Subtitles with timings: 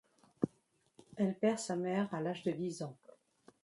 [1.15, 2.97] Elle perd sa mère à l'âge de dix ans.